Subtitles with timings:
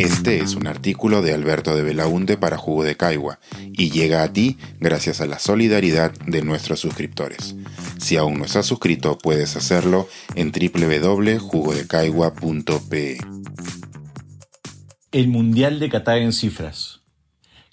[0.00, 3.38] Este es un artículo de Alberto de Belaunte para Jugo de Caigua
[3.70, 7.54] y llega a ti gracias a la solidaridad de nuestros suscriptores.
[7.98, 13.18] Si aún no estás suscrito, puedes hacerlo en www.jugodecaigua.pe.
[15.12, 17.02] El Mundial de Qatar en cifras.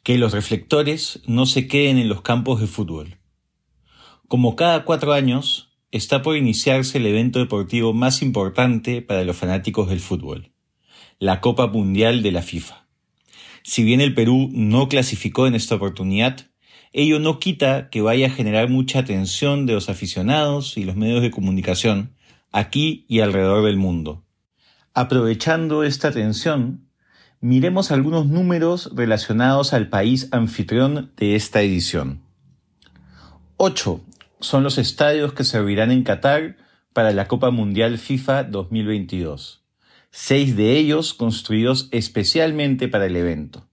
[0.04, 3.20] Que los reflectores no se queden en los campos de fútbol.
[4.28, 9.88] Como cada cuatro años, está por iniciarse el evento deportivo más importante para los fanáticos
[9.88, 10.52] del fútbol
[11.20, 12.86] la Copa Mundial de la FIFA.
[13.64, 16.46] Si bien el Perú no clasificó en esta oportunidad,
[16.94, 21.24] ello no quita que vaya a generar mucha atención de los aficionados y los medios
[21.24, 22.14] de comunicación
[22.52, 24.24] aquí y alrededor del mundo.
[24.94, 26.88] Aprovechando esta atención,
[27.42, 32.22] miremos algunos números relacionados al país anfitrión de esta edición.
[33.58, 34.02] Ocho
[34.40, 36.58] son los estadios que servirán en Qatar
[36.94, 39.67] para la Copa Mundial FIFA 2022
[40.12, 43.68] seis de ellos construidos especialmente para el evento.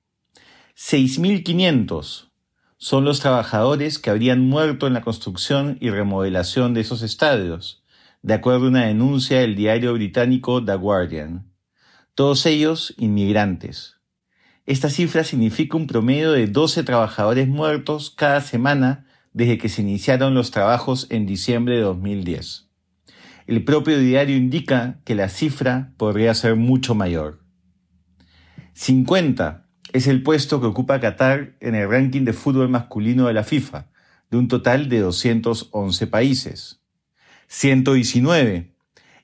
[0.76, 2.30] 6.500
[2.76, 7.82] son los trabajadores que habrían muerto en la construcción y remodelación de esos estadios,
[8.22, 11.50] de acuerdo a una denuncia del diario británico The Guardian.
[12.14, 13.96] Todos ellos inmigrantes.
[14.66, 20.34] Esta cifra significa un promedio de 12 trabajadores muertos cada semana desde que se iniciaron
[20.34, 22.63] los trabajos en diciembre de 2010.
[23.46, 27.40] El propio diario indica que la cifra podría ser mucho mayor.
[28.72, 33.44] 50 es el puesto que ocupa Qatar en el ranking de fútbol masculino de la
[33.44, 33.86] FIFA,
[34.30, 36.80] de un total de 211 países.
[37.48, 38.72] 119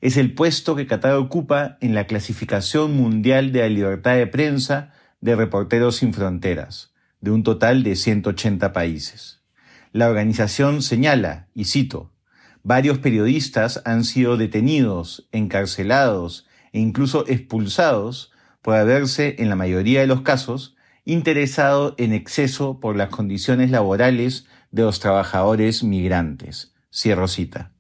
[0.03, 4.93] es el puesto que Qatar ocupa en la clasificación mundial de la libertad de prensa
[5.21, 9.41] de Reporteros Sin Fronteras, de un total de 180 países.
[9.93, 12.10] La organización señala, y cito,
[12.63, 20.07] Varios periodistas han sido detenidos, encarcelados e incluso expulsados por haberse, en la mayoría de
[20.07, 26.75] los casos, interesado en exceso por las condiciones laborales de los trabajadores migrantes.
[26.93, 27.73] Cierro cita.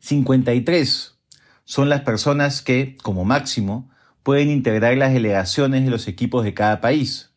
[0.00, 1.18] 53
[1.64, 3.90] son las personas que, como máximo,
[4.24, 7.32] pueden integrar las delegaciones de los equipos de cada país,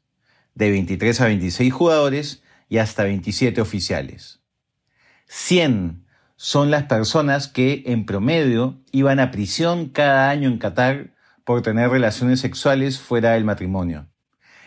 [0.56, 4.40] de 23 a 26 jugadores y hasta 27 oficiales.
[5.28, 6.05] 100
[6.38, 11.14] son las personas que en promedio iban a prisión cada año en Qatar
[11.44, 14.08] por tener relaciones sexuales fuera del matrimonio.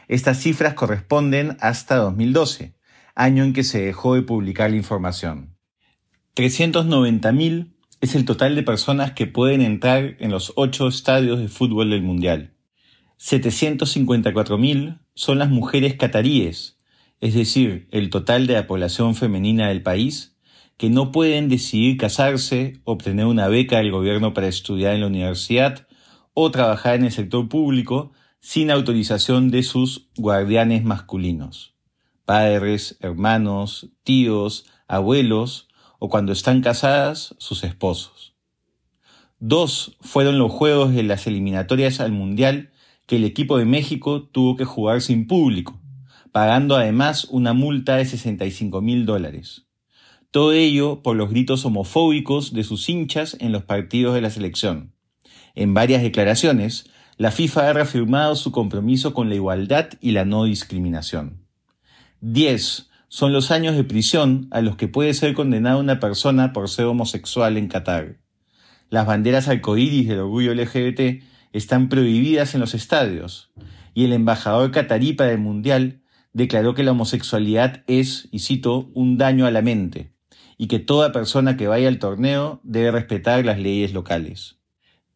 [0.06, 2.74] Estas cifras corresponden hasta 2012,
[3.14, 5.56] año en que se dejó de publicar la información.
[6.36, 11.90] 390.000 es el total de personas que pueden entrar en los ocho estadios de fútbol
[11.90, 12.54] del Mundial.
[13.18, 16.78] 754.000 son las mujeres cataríes,
[17.20, 20.37] es decir, el total de la población femenina del país,
[20.78, 25.88] que no pueden decidir casarse, obtener una beca del gobierno para estudiar en la universidad
[26.34, 31.74] o trabajar en el sector público sin autorización de sus guardianes masculinos,
[32.24, 35.68] padres, hermanos, tíos, abuelos
[35.98, 38.36] o cuando están casadas, sus esposos.
[39.40, 42.70] Dos fueron los juegos de las eliminatorias al Mundial
[43.06, 45.80] que el equipo de México tuvo que jugar sin público,
[46.30, 49.67] pagando además una multa de 65 mil dólares.
[50.30, 54.92] Todo ello por los gritos homofóbicos de sus hinchas en los partidos de la selección.
[55.54, 60.44] En varias declaraciones, la FIFA ha reafirmado su compromiso con la igualdad y la no
[60.44, 61.46] discriminación.
[62.20, 66.68] 10 son los años de prisión a los que puede ser condenada una persona por
[66.68, 68.18] ser homosexual en Qatar.
[68.90, 71.22] Las banderas arcoíris del orgullo LGBT
[71.54, 73.50] están prohibidas en los estadios,
[73.94, 76.02] y el embajador catarí para el Mundial
[76.34, 80.12] declaró que la homosexualidad es, y cito, un daño a la mente,
[80.58, 84.58] y que toda persona que vaya al torneo debe respetar las leyes locales.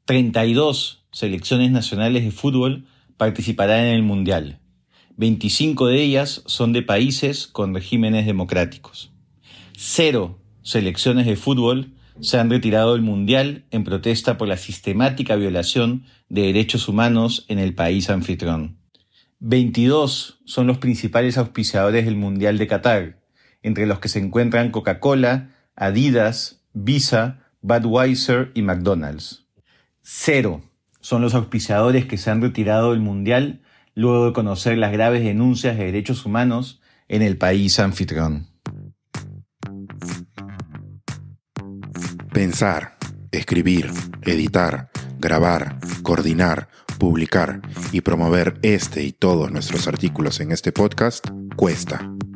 [0.06, 2.86] 32 selecciones nacionales de fútbol
[3.16, 4.60] participarán en el Mundial.
[5.16, 9.12] 25 de ellas son de países con regímenes democráticos.
[9.76, 16.04] Cero selecciones de fútbol se han retirado del Mundial en protesta por la sistemática violación
[16.28, 18.78] de derechos humanos en el país anfitrión.
[19.40, 23.21] 22 son los principales auspiciadores del Mundial de Qatar,
[23.62, 29.46] entre los que se encuentran Coca-Cola, Adidas, Visa, Budweiser y McDonald's.
[30.02, 30.62] Cero
[31.00, 33.62] son los auspiciadores que se han retirado del Mundial
[33.94, 38.48] luego de conocer las graves denuncias de derechos humanos en el país anfitrión.
[42.32, 42.96] Pensar,
[43.30, 43.90] escribir,
[44.22, 46.68] editar, grabar, coordinar,
[46.98, 47.60] publicar
[47.92, 52.11] y promover este y todos nuestros artículos en este podcast cuesta